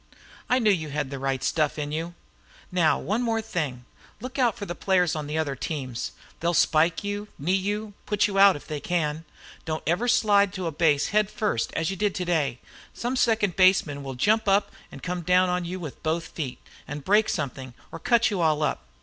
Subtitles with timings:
[0.49, 2.15] I knew you had the right stuff in you.
[2.71, 3.83] Now, one thing more.
[4.19, 6.13] Look out for the players on the other teams.
[6.39, 9.25] They'll spike you, knee you, put you out, if they can.
[9.63, 12.57] Don't ever slide to a base head first, as you did today.
[12.95, 16.57] Some second baseman will jump up and come down on you with both feet,
[16.87, 18.85] and break something, or cut you all up.